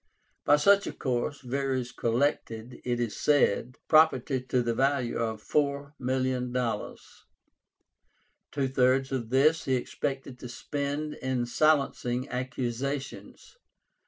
[0.45, 6.97] By such a course Verres collected, it is said, property to the value of $4,000,000.
[8.51, 13.57] Two thirds of this he expected to spend in silencing accusations.